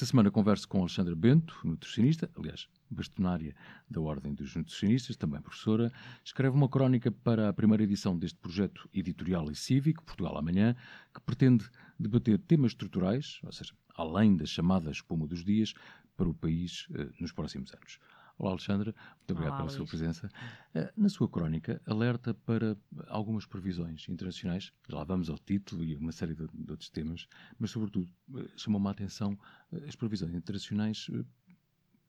[0.00, 3.52] Esta semana converso com Alexandra Bento, nutricionista, aliás, bastonária
[3.90, 5.92] da Ordem dos Nutricionistas, também professora.
[6.24, 10.76] Escreve uma crónica para a primeira edição deste projeto editorial e cívico, Portugal Amanhã,
[11.12, 15.74] que pretende debater temas estruturais, ou seja, além da chamada espuma dos dias,
[16.16, 17.98] para o país eh, nos próximos anos.
[18.38, 18.94] Olá, Alexandra.
[19.18, 19.90] Muito obrigado Olá, pela sua Luís.
[19.90, 20.30] presença.
[20.74, 22.76] Eh, Na sua crónica, alerta para
[23.08, 24.72] algumas previsões internacionais.
[24.88, 27.26] Já lá vamos ao título e uma série de, de outros temas,
[27.58, 29.36] mas, sobretudo, eh, chamou-me a atenção
[29.72, 31.06] eh, as previsões internacionais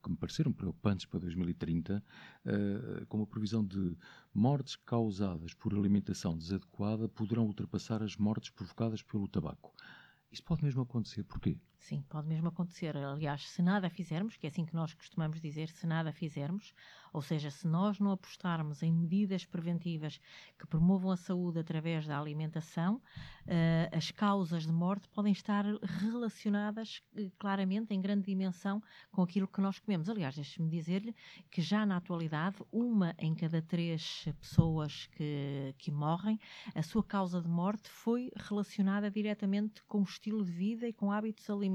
[0.02, 2.04] que me pareceram preocupantes para 2030,
[2.46, 3.98] eh, com a previsão de
[4.34, 9.74] mortes causadas por alimentação desadequada poderão ultrapassar as mortes provocadas pelo tabaco.
[10.32, 11.24] Isso pode mesmo acontecer.
[11.24, 11.58] Porquê?
[11.80, 12.96] Sim, pode mesmo acontecer.
[12.98, 16.74] Aliás, se nada fizermos, que é assim que nós costumamos dizer, se nada fizermos,
[17.12, 20.20] ou seja, se nós não apostarmos em medidas preventivas
[20.58, 23.02] que promovam a saúde através da alimentação,
[23.48, 25.66] eh, as causas de morte podem estar
[26.12, 30.10] relacionadas eh, claramente, em grande dimensão, com aquilo que nós comemos.
[30.10, 31.16] Aliás, deixe-me dizer-lhe
[31.50, 36.40] que já na atualidade, uma em cada três pessoas que, que morrem,
[36.76, 41.12] a sua causa de morte foi relacionada diretamente com o estilo de vida e com
[41.12, 41.69] hábitos alimentares.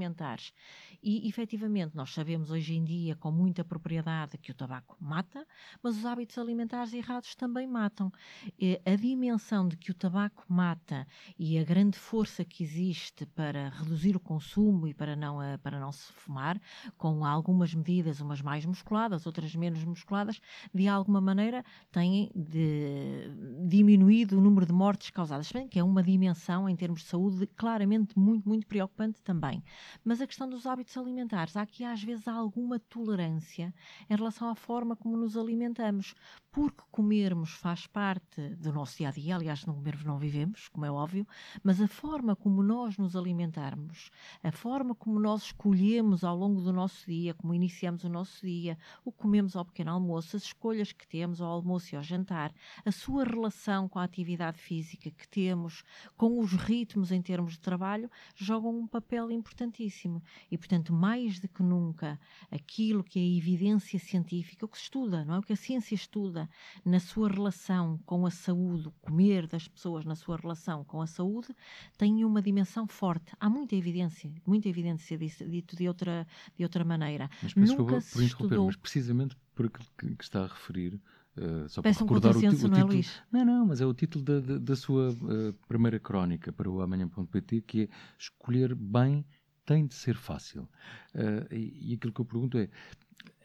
[1.01, 5.45] E, efetivamente, nós sabemos hoje em dia, com muita propriedade, que o tabaco mata,
[5.81, 8.11] mas os hábitos alimentares errados também matam.
[8.59, 13.69] Eh, A dimensão de que o tabaco mata e a grande força que existe para
[13.69, 16.59] reduzir o consumo e para não, eh, para não se fumar,
[16.97, 20.39] com algumas medidas, umas mais musculadas, outras menos musculadas,
[20.73, 23.29] de alguma maneira têm de-
[23.67, 27.47] diminuído o número de mortes causadas, bem que é uma dimensão em termos de saúde
[27.55, 29.63] claramente muito, muito preocupante também.
[30.03, 33.73] Mas a questão dos hábitos alimentares, há aqui às vezes alguma tolerância
[34.09, 36.15] em relação à forma como nos alimentamos,
[36.51, 40.69] porque comermos faz parte do nosso dia a dia, aliás, se não comermos não vivemos,
[40.69, 41.27] como é óbvio,
[41.61, 44.09] mas a forma como nós nos alimentarmos,
[44.41, 48.77] a forma como nós escolhemos ao longo do nosso dia, como iniciamos o nosso dia,
[49.03, 52.53] o que comemos ao pequeno almoço, as escolhas que temos ao almoço e ao jantar,
[52.85, 55.83] a sua relação com a atividade física que temos,
[56.15, 59.29] com os ritmos em termos de trabalho, jogam um papel
[59.75, 60.21] importantíssimo.
[60.49, 62.19] E, portanto, mais do que nunca,
[62.49, 65.39] aquilo que é a evidência científica, o que se estuda, não é?
[65.39, 66.49] O que a ciência estuda
[66.83, 71.07] na sua relação com a saúde, o comer das pessoas na sua relação com a
[71.07, 71.49] saúde,
[71.97, 73.33] tem uma dimensão forte.
[73.39, 76.25] Há muita evidência, muita evidência disso, dito de outra,
[76.57, 77.29] de outra maneira.
[77.41, 78.65] Mas Nunca desculpa se por interromper, estudou.
[78.67, 80.99] mas precisamente por aquilo que, está a referir,
[81.37, 82.93] eh, só Peço para um recordar o, ti- contrassenso, o não é, título.
[82.93, 83.21] Luís?
[83.31, 86.81] Não, não, mas é o título da, da, da sua eh, primeira crónica para o
[86.81, 89.25] amanhã.pt, que é escolher bem
[89.65, 90.69] tem de ser fácil.
[91.13, 92.69] Eh, e, e aquilo que eu pergunto é,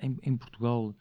[0.01, 0.95] em, em Portugal,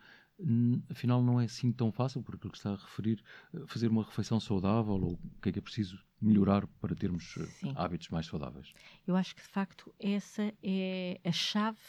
[0.89, 3.21] afinal não é assim tão fácil, por aquilo que está a referir,
[3.53, 7.35] eh, fazer uma refeição saudável ou o que é que é preciso melhorar para termos
[7.37, 7.73] eh, Sim.
[7.75, 8.73] hábitos mais saudáveis?
[9.05, 11.79] Eu acho que, de facto, essa é a chave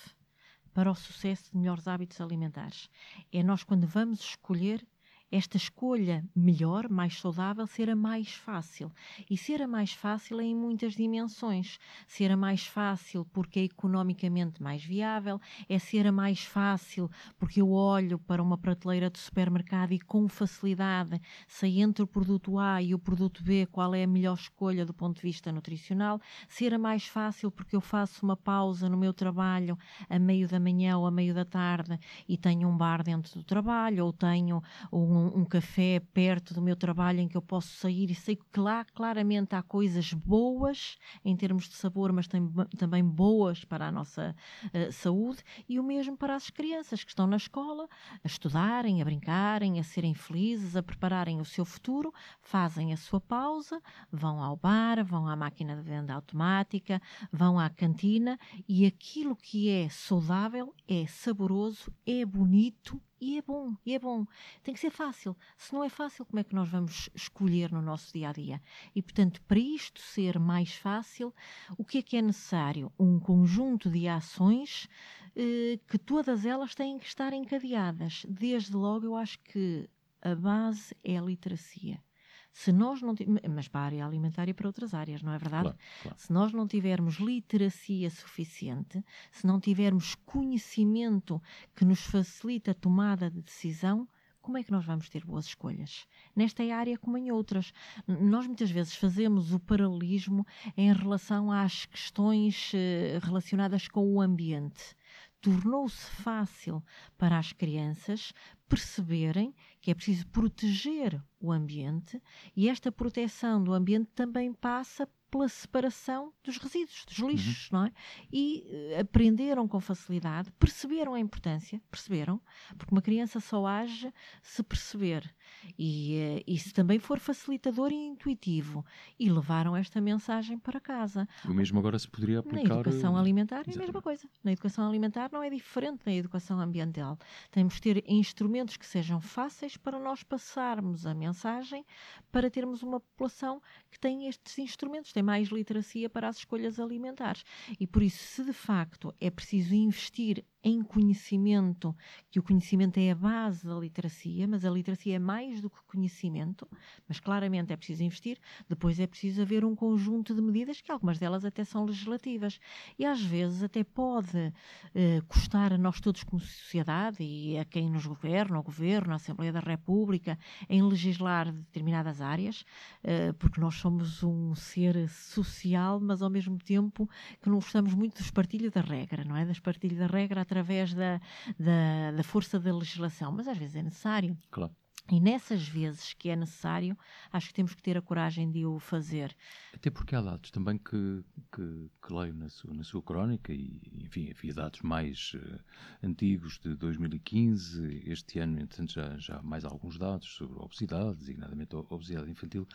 [0.72, 2.88] para o sucesso de melhores hábitos alimentares.
[3.32, 4.86] É nós, quando vamos escolher,
[5.30, 8.90] esta escolha melhor, mais saudável, ser a mais fácil.
[9.28, 11.78] E ser a mais fácil em muitas dimensões.
[12.06, 17.60] Ser a mais fácil porque é economicamente mais viável, é ser a mais fácil porque
[17.60, 22.82] eu olho para uma prateleira de supermercado e com facilidade sei entre o produto A
[22.82, 26.74] e o produto B qual é a melhor escolha do ponto de vista nutricional, ser
[26.74, 30.96] a mais fácil porque eu faço uma pausa no meu trabalho a meio da manhã
[30.98, 31.98] ou a meio da tarde
[32.28, 34.62] e tenho um bar dentro do trabalho ou tenho
[34.92, 38.60] um, um café perto do meu trabalho em que eu posso sair e sei que
[38.60, 43.92] lá claramente há coisas boas em termos de sabor, mas tam- também boas para a
[43.92, 44.34] nossa
[44.72, 47.88] eh, saúde e o mesmo para as crianças que estão na escola
[48.22, 53.20] a estudarem, a brincarem, a serem felizes, a prepararem o seu futuro, fazem a sua
[53.20, 53.80] pausa,
[54.10, 57.00] vão ao bar, vão à máquina de venda automática,
[57.32, 58.38] vão à cantina
[58.68, 64.26] e aquilo que é saudável é saboroso, é bonito e é bom, e é bom.
[64.62, 65.36] Tem que ser fácil.
[65.56, 68.62] Se não é fácil, como é que nós vamos escolher no nosso dia a dia?
[68.94, 71.34] E, portanto, para isto ser mais fácil,
[71.76, 72.92] o que é que é necessário?
[72.98, 74.88] Um conjunto de ações
[75.36, 78.24] eh, que todas elas têm que estar encadeadas.
[78.28, 79.88] Desde logo, eu acho que
[80.22, 82.02] a base é a literacia.
[82.52, 83.14] Se nós não
[83.48, 85.64] mas para a área alimentar e para outras áreas, não é verdade?
[85.64, 86.18] Claro, claro.
[86.18, 91.40] Se nós não tivermos literacia suficiente, se não tivermos conhecimento
[91.74, 94.08] que nos facilita a tomada de decisão,
[94.42, 96.06] como é que nós vamos ter boas escolhas?
[96.34, 97.72] Nesta área como em outras.
[98.06, 100.46] Nós muitas vezes fazemos o paralelismo
[100.76, 104.96] em relação às questões eh, relacionadas com o ambiente.
[105.40, 106.82] Tornou-se fácil
[107.16, 108.32] para as crianças
[108.68, 112.22] perceberem que é preciso proteger o ambiente
[112.54, 117.78] e esta proteção do ambiente também passa pela separação dos resíduos, dos lixos, uhum.
[117.78, 117.92] não é?
[118.32, 118.66] E
[118.96, 122.40] uh, aprenderam com facilidade, perceberam a importância, perceberam,
[122.76, 124.12] porque uma criança só age
[124.42, 125.32] se perceber
[125.78, 128.84] e, uh, e se também for facilitador e intuitivo
[129.18, 131.28] e levaram esta mensagem para casa.
[131.44, 132.68] O mesmo agora se poderia aplicar...
[132.68, 134.28] Na educação eh, alimentar é a mesma coisa.
[134.42, 137.18] Na educação alimentar não é diferente da educação ambiental.
[137.50, 141.84] Temos de ter instrumentos que sejam fáceis para nós passarmos a mensagem,
[142.32, 143.60] para termos uma população
[143.90, 147.44] que tem estes instrumentos, mais literacia para as escolhas alimentares.
[147.78, 151.96] E por isso, se de facto é preciso investir em conhecimento,
[152.30, 155.78] que o conhecimento é a base da literacia, mas a literacia é mais do que
[155.86, 156.68] conhecimento,
[157.08, 161.18] mas claramente é preciso investir, depois é preciso haver um conjunto de medidas, que algumas
[161.18, 162.60] delas até são legislativas,
[162.98, 164.52] e às vezes até pode
[164.94, 169.16] eh, custar a nós todos como sociedade e a quem nos governa, ao Governo, à
[169.16, 172.64] Assembleia da República, em legislar determinadas áreas,
[173.02, 177.08] eh, porque nós somos um ser social, mas ao mesmo tempo
[177.40, 179.44] que não gostamos muito dos partilhos da regra, não é?
[179.44, 181.20] Das partilhas da regra através da,
[181.58, 184.36] da, da força da legislação, mas às vezes é necessário.
[184.50, 184.74] Claro.
[185.10, 186.96] E nessas vezes que é necessário,
[187.32, 189.34] acho que temos que ter a coragem de o fazer.
[189.74, 193.80] Até porque há dados também que, que, que leio na sua, na sua crónica, e
[193.94, 195.60] enfim, havia dados mais uh,
[196.02, 201.16] antigos de 2015, este ano, entretanto, já, já há mais alguns dados sobre a obesidade,
[201.16, 202.68] designadamente a obesidade infantil,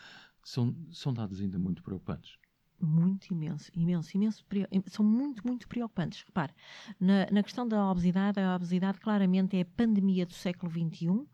[0.44, 2.38] são, são dados ainda muito preocupantes
[2.82, 4.46] muito imenso, imenso, imenso,
[4.88, 6.24] são muito, muito preocupantes.
[6.24, 6.54] Repare,
[7.00, 11.08] na, na questão da obesidade, a obesidade claramente é a pandemia do século XXI.
[11.10, 11.28] Uh,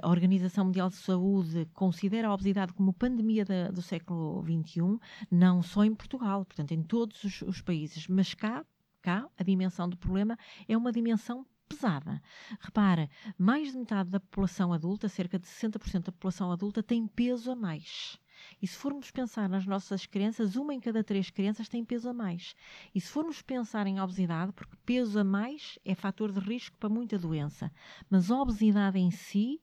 [0.00, 4.98] a Organização Mundial de Saúde considera a obesidade como pandemia da, do século XXI,
[5.28, 8.64] não só em Portugal, portanto, em todos os, os países, mas cá,
[9.02, 10.38] cá, a dimensão do problema
[10.68, 12.20] é uma dimensão pesada.
[12.60, 13.08] Repara,
[13.38, 17.56] mais de metade da população adulta, cerca de 60% da população adulta, tem peso a
[17.56, 18.18] mais.
[18.60, 22.12] E se formos pensar nas nossas crianças, uma em cada três crianças tem peso a
[22.12, 22.54] mais.
[22.94, 26.88] E se formos pensar em obesidade, porque peso a mais é fator de risco para
[26.88, 27.72] muita doença,
[28.08, 29.60] mas a obesidade em si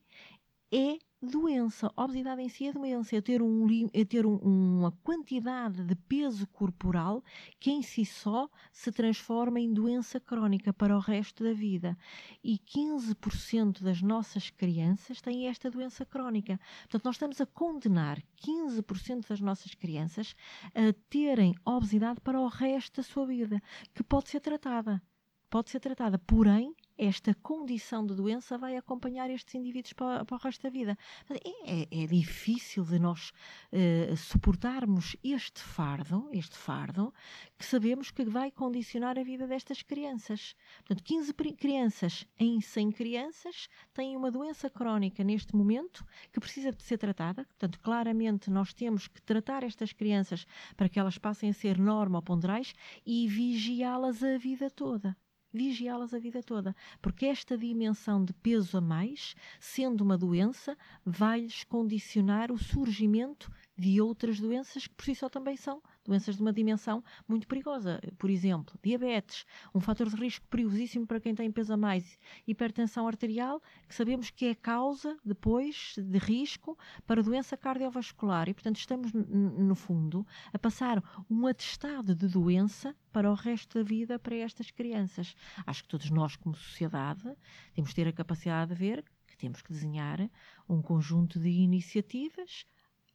[0.72, 1.92] é doença.
[1.96, 6.46] Obesidade em si é doença, é ter, um, é ter um, uma quantidade de peso
[6.48, 7.22] corporal
[7.58, 11.96] que em si só se transforma em doença crónica para o resto da vida.
[12.42, 16.58] E 15% das nossas crianças têm esta doença crónica.
[16.82, 20.34] Portanto, nós estamos a condenar 15% das nossas crianças
[20.74, 23.60] a terem obesidade para o resto da sua vida,
[23.94, 25.02] que pode ser tratada.
[25.50, 30.40] Pode ser tratada, porém, esta condição de doença vai acompanhar estes indivíduos para, para o
[30.40, 30.98] resto da vida.
[31.30, 33.32] É, é, é difícil de nós
[33.72, 37.14] uh, suportarmos este fardo, este fardo,
[37.56, 40.56] que sabemos que vai condicionar a vida destas crianças.
[40.78, 46.82] Portanto, 15 crianças em 100 crianças têm uma doença crónica neste momento que precisa de
[46.82, 47.44] ser tratada.
[47.44, 50.44] Portanto, claramente nós temos que tratar estas crianças
[50.76, 52.74] para que elas passem a ser normoponderais
[53.06, 55.16] e vigiá-las a vida toda
[55.58, 61.64] vigiá-las a vida toda, porque esta dimensão de peso a mais, sendo uma doença, vai-lhes
[61.64, 66.52] condicionar o surgimento de outras doenças que por si só também são doenças de uma
[66.52, 68.00] dimensão muito perigosa.
[68.18, 69.44] Por exemplo, diabetes,
[69.74, 72.18] um fator de risco perigosíssimo para quem tem peso a mais.
[72.46, 76.76] Hipertensão arterial, que sabemos que é causa, depois, de risco
[77.06, 78.48] para doença cardiovascular.
[78.48, 83.84] E, portanto, estamos, no fundo, a passar um atestado de doença para o resto da
[83.84, 85.34] vida para estas crianças.
[85.66, 87.30] Acho que todos nós, como sociedade,
[87.74, 90.30] temos de ter a capacidade de ver que temos que desenhar
[90.68, 92.66] um conjunto de iniciativas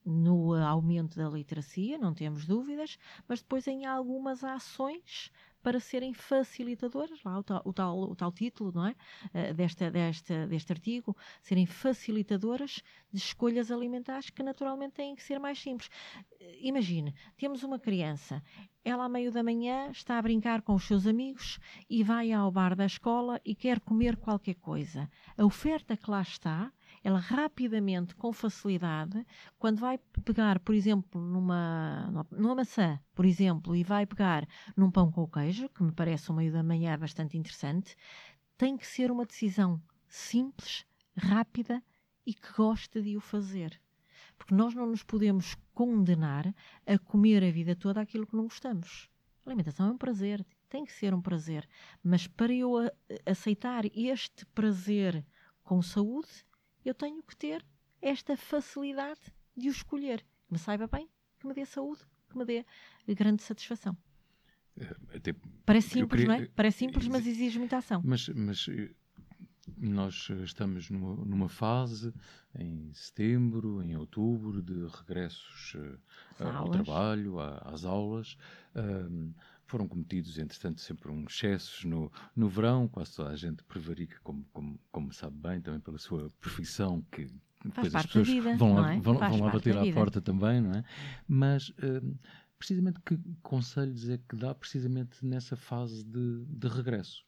[0.06, 5.32] no aumento da literacia, não temos dúvidas, mas depois em algumas ações
[5.64, 8.96] para serem facilitadoras, lá o tal, o tal, o tal título não é?
[9.34, 15.40] Uh, desta, desta, deste artigo, serem facilitadoras de escolhas alimentares que naturalmente têm que ser
[15.40, 15.88] mais simples.
[15.88, 18.44] Uh, imagine, temos uma criança,
[18.84, 21.58] ela à meio da manhã está a brincar com os seus amigos
[21.90, 25.10] e vai ao bar da escola e quer comer qualquer coisa.
[25.38, 29.26] A oferta que lá está ela rapidamente, com facilidade,
[29.60, 35.12] quando vai pegar, por exemplo, numa, numa maçã, por exemplo, e vai pegar num pão
[35.12, 37.96] com queijo, que me parece ao meio da manhã bastante interessante,
[38.58, 40.86] tem que ser uma decisão simples,
[41.18, 41.84] rápida
[42.26, 43.80] e que gosta de o fazer.
[44.38, 46.54] Porque nós não nos podemos condenar
[46.86, 49.10] a comer a vida toda aquilo que não gostamos.
[49.46, 51.68] A alimentação é um prazer, tem que ser um prazer.
[52.02, 52.76] Mas para eu
[53.26, 55.26] aceitar este prazer
[55.64, 56.46] com saúde,
[56.86, 57.66] eu tenho que ter
[58.02, 59.22] esta facilidade
[59.56, 60.20] de o escolher.
[60.48, 61.10] Que me saiba bem,
[61.40, 62.66] que me dê saúde, que me dê
[63.08, 63.98] grande satisfação.
[64.78, 65.36] Eh, até,
[65.66, 66.48] Parece simples, queria, não é?
[66.56, 68.02] Parece simples, mas exige muita ação.
[68.04, 68.90] Mas, mas eh,
[69.78, 72.14] Nós estamos numa, numa, fase,
[72.56, 76.00] em setembro, em outubro, de regressos uh,
[76.44, 78.38] ao trabalho, a, às aulas.
[79.74, 84.46] Foram cometidos, entretanto, sempre uns excessos no, no verão, quase toda a gente prevarica, como,
[84.54, 87.28] como, como sabe bem, também pela sua profissão, que
[87.66, 89.00] depois as pessoas vida, vão lá, é?
[89.00, 90.84] vão, vão lá bater à porta também, não é?
[91.28, 92.20] Mas uh,
[92.60, 97.26] precisamente que conselhos é que dá precisamente nessa fase de, de regresso?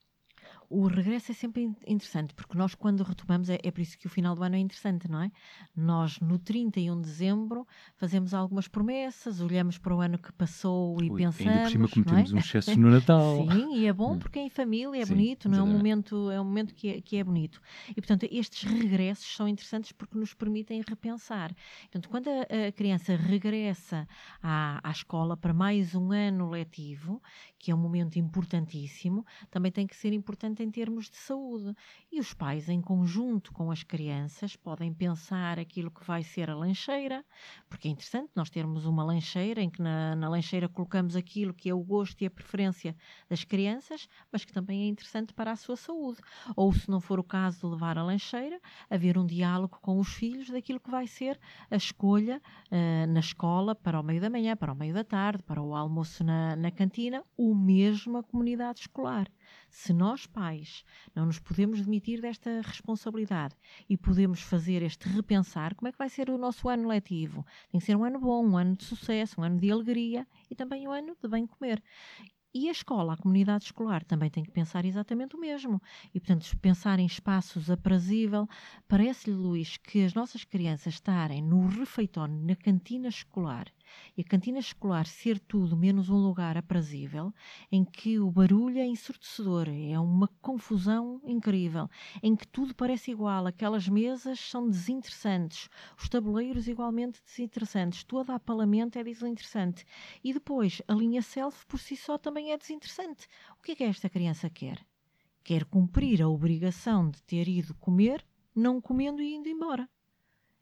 [0.70, 4.10] O regresso é sempre interessante, porque nós, quando retomamos, é, é, por isso que o
[4.10, 5.32] final do ano é interessante, não é?
[5.76, 11.10] Nós, no 31 de dezembro, fazemos algumas promessas, olhamos para o ano que passou e
[11.10, 11.52] Ui, pensamos.
[11.52, 12.36] Ainda por cima cometemos é?
[12.36, 13.48] um excesso no Natal.
[13.52, 14.20] Sim, e é bom hum.
[14.20, 16.90] porque é em família, é Sim, bonito, não é um momento, é um momento que
[16.90, 17.62] é, que é bonito.
[17.90, 21.54] E, portanto, estes regressos são interessantes porque nos permitem repensar.
[21.84, 24.08] Portanto, quando a, a criança regressa
[24.42, 27.22] à, à escola para mais um ano letivo,
[27.60, 31.76] que é um momento importantíssimo, também tem que ser importante em termos de saúde.
[32.12, 36.56] E os pais, em conjunto com as crianças, podem pensar aquilo que vai ser a
[36.56, 37.26] lancheira,
[37.70, 41.70] porque é interessante nós termos uma lancheira em que na, na lancheira colocamos aquilo que
[41.70, 42.96] é o gosto e a preferência
[43.30, 46.20] das crianças, mas que também é interessante para a sua saúde.
[46.56, 48.60] Ou, se não for o caso de levar a lancheira,
[48.90, 53.76] haver um diálogo com os filhos daquilo que vai ser a escolha uh, na escola
[53.76, 56.72] para o meio da manhã, para o meio da tarde, para o almoço na, na
[56.72, 59.28] cantina, o mesmo a comunidade escolar.
[59.70, 60.84] Se nós, pais,
[61.14, 63.56] não nos podemos demitir desta responsabilidade
[63.90, 67.46] e podemos fazer este repensar, como é que vai ser o nosso ano letivo?
[67.72, 70.56] Tem que ser um ano bom, um ano de sucesso, um ano de alegria e
[70.56, 71.82] também um ano de bem comer.
[72.58, 75.82] E a escola, a comunidade escolar, também tem que pensar exatamente o mesmo.
[76.14, 78.48] E, portanto, pensar em espaços aprazível.
[78.88, 83.68] Parece-lhe, Luís, que as nossas crianças estarem no refeitório, na cantina escolar,
[84.18, 87.34] e a cantina escolar ser tudo menos um lugar aprazível,
[87.72, 91.90] em que o barulho é ensurdecedor, é uma confusão incrível,
[92.22, 98.36] em que tudo parece igual, aquelas mesas são desinteressantes, os tabuleiros igualmente desinteressantes, todo a
[98.36, 99.86] apalamento é desinteressante.
[100.24, 103.28] E depois, a linha self por si só também é desinteressante.
[103.58, 104.86] O que é que esta criança quer?
[105.44, 108.26] Quer cumprir a obrigação de ter ido comer,
[108.56, 109.90] não comendo e indo embora.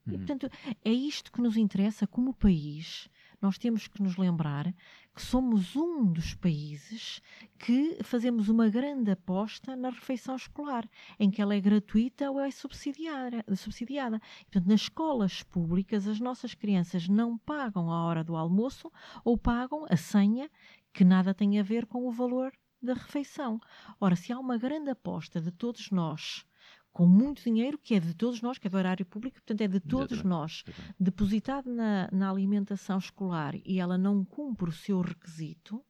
[0.05, 0.17] E, uhum.
[0.17, 0.49] portanto,
[0.83, 3.09] é isto que nos interessa como país.
[3.41, 4.73] Nós temos que nos lembrar
[5.13, 7.21] que somos um dos países
[7.59, 12.49] que fazemos uma grande aposta na refeição escolar, em que ela é gratuita ou é
[12.49, 13.43] subsidiada.
[13.55, 14.21] subsidiada.
[14.41, 18.91] E, portanto, nas escolas públicas, as nossas crianças não pagam a hora do almoço
[19.23, 20.49] ou pagam a senha,
[20.93, 23.59] que nada tem a ver com o valor da refeição.
[23.99, 26.45] Ora, se há uma grande aposta de todos nós
[26.93, 29.67] com muito dinheiro que é de todos nós, que é do erário público, portanto é
[29.67, 30.27] de todos Exatamente.
[30.27, 30.95] nós, Exatamente.
[30.99, 35.83] depositado na, na alimentação escolar e ela não cumpre o seu requisito,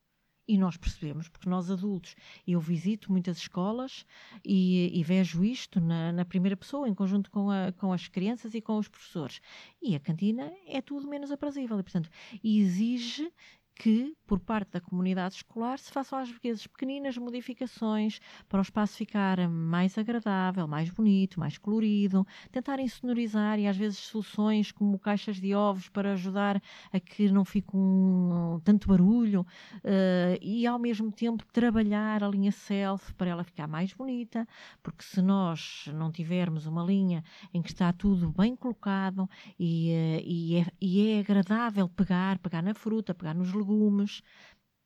[0.47, 4.05] e nós percebemos, porque nós adultos, eu visito muitas escolas
[4.43, 8.53] e, e vejo isto na, na, primeira pessoa, em conjunto com, a, com as crianças
[8.53, 9.39] e com os professores.
[9.81, 12.09] E a cantina é tudo menos aprazível e, portanto,
[12.43, 13.31] exige
[13.75, 18.97] que, por parte da comunidade escolar, se façam às vezes pequeninas modificações para o espaço
[18.97, 25.37] ficar mais agradável, mais bonito, mais colorido, tentarem sonorizar e às vezes soluções como caixas
[25.37, 26.61] de ovos para ajudar
[26.91, 32.51] a que não fique um, tanto barulho uh, e ao mesmo tempo trabalhar a linha
[32.51, 34.47] self para ela ficar mais bonita,
[34.81, 40.23] porque se nós não tivermos uma linha em que está tudo bem colocado e, uh,
[40.25, 44.21] e, é, e é agradável pegar, pegar na fruta, pegar nos legumes,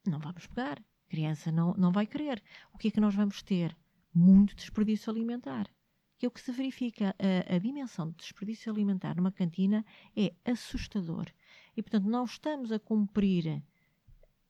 [0.06, 0.80] não vamos pegar.
[0.80, 2.42] A criança não, não vai querer.
[2.74, 3.76] O que é que nós vamos ter?
[4.14, 5.68] Muito desperdício alimentar.
[6.18, 7.16] Que é o que se verifica.
[7.20, 11.28] A, a dimensão de desperdício alimentar numa cantina é assustador.
[11.76, 13.64] E, portanto, não estamos a cumprir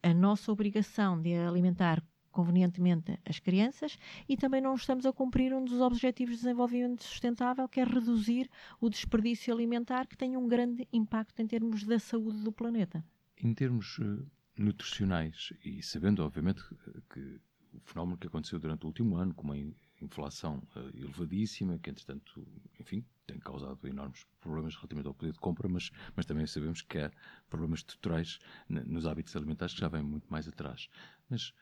[0.02, 2.04] a nossa obrigação de alimentar
[2.38, 3.98] convenientemente as crianças
[4.30, 8.48] e também não estamos a cumprir um dos objetivos de desenvolvimento sustentável, que é reduzir
[8.80, 13.04] o desperdício alimentar, que tem um grande impacto em termos da saúde do planeta.
[13.38, 14.26] Em termos uh,
[14.58, 16.64] nutricionais, e sabendo, obviamente,
[17.12, 17.40] que
[17.74, 19.58] o fenómeno que aconteceu durante o último ano, com uma
[20.02, 22.48] inflação uh, elevadíssima, que, entretanto,
[22.80, 26.98] enfim, tem causado enormes problemas relativamente ao poder de compra, mas, mas também sabemos que
[26.98, 27.12] há
[27.50, 30.90] problemas estruturais nos hábitos alimentares que já vêm muito mais atrás.
[31.30, 31.54] Mas,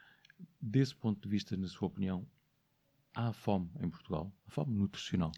[0.61, 2.25] desse ponto de vista, na sua opinião,
[3.13, 4.31] há fome em Portugal?
[4.47, 5.31] A fome nutricional?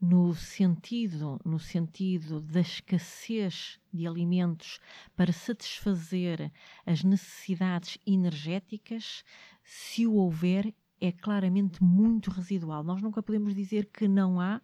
[0.00, 4.78] No sentido, no sentido da escassez de alimentos
[5.16, 6.52] para satisfazer
[6.86, 9.24] as necessidades energéticas,
[9.64, 12.82] se o houver, é claramente muito residual.
[12.82, 14.60] Nós nunca podemos dizer que não há,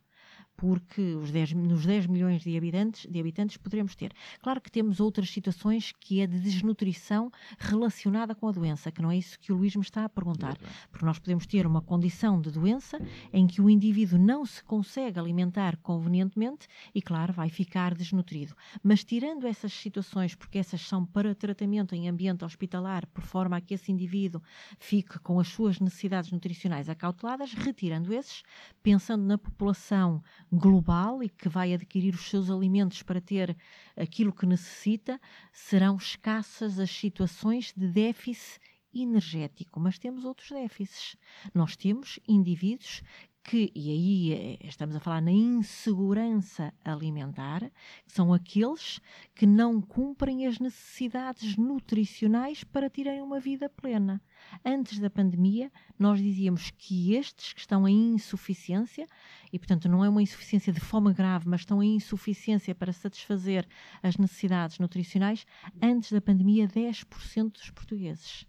[0.56, 4.12] porque os 10, nos 10 milhões de habitantes, de habitantes poderemos ter.
[4.42, 9.11] Claro que temos outras situações que é de desnutrição relacionada com a doença, que não
[9.11, 10.56] é isso que o Luís me está a perguntar.
[10.90, 12.99] Porque nós podemos ter uma condição de doença
[13.32, 18.54] em que o indivíduo não se consegue alimentar convenientemente e, claro, vai ficar desnutrido.
[18.82, 23.61] Mas tirando essas situações, porque essas são para tratamento em ambiente hospitalar, por forma a
[23.61, 24.42] que esse indivíduo
[24.78, 28.42] fique com as suas necessidades nutricionais acauteladas, retirando esses,
[28.82, 33.56] pensando na população global e que vai adquirir os seus alimentos para ter
[33.96, 35.20] aquilo que necessita,
[35.52, 38.60] serão escassas as situações de déficit
[38.94, 41.16] energético, mas temos outros déficits.
[41.52, 43.02] Nós temos indivíduos
[43.44, 47.60] que, e aí eh, estamos a falar na insegurança alimentar,
[48.06, 49.00] que são aqueles
[49.34, 54.20] que não cumprem as necessidades nutricionais para terem uma vida plena.
[54.64, 59.06] Antes da pandemia, nós dizíamos que estes que estão em insuficiência,
[59.52, 63.68] e portanto não é uma insuficiência de fome grave, mas estão em insuficiência para satisfazer
[64.02, 65.44] as necessidades nutricionais,
[65.82, 68.46] antes da pandemia, 10% dos portugueses.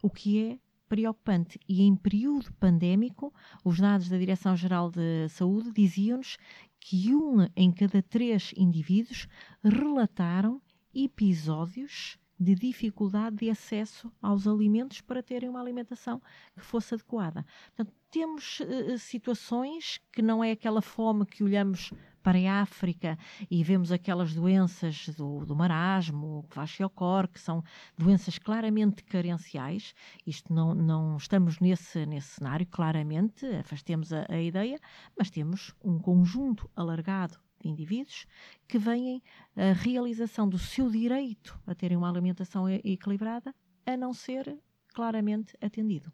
[0.00, 1.58] O que é preocupante.
[1.68, 3.32] E em período pandémico,
[3.64, 6.36] os dados da Direção-Geral de Saúde diziam-nos
[6.80, 9.28] que um em cada três indivíduos
[9.62, 10.60] relataram
[10.92, 16.20] episódios de dificuldade de acesso aos alimentos para terem uma alimentação
[16.54, 17.46] que fosse adequada.
[17.66, 21.92] Portanto, temos uh, situações que não é aquela fome que olhamos
[22.22, 23.18] para a África
[23.50, 27.62] e vemos aquelas doenças do, do marasmo, o que são
[27.96, 29.94] doenças claramente carenciais.
[30.26, 34.78] Isto não, não estamos nesse, nesse cenário, claramente, afastemos a, a ideia,
[35.18, 38.26] mas temos um conjunto alargado de indivíduos
[38.66, 39.22] que veem
[39.56, 43.54] a realização do seu direito a terem uma alimentação equilibrada
[43.86, 44.58] a não ser
[44.94, 46.12] claramente atendido.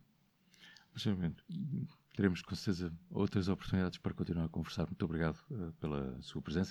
[2.16, 4.86] Teremos com certeza outras oportunidades para continuar a conversar.
[4.86, 6.64] Muito obrigado uh, pela sua presença.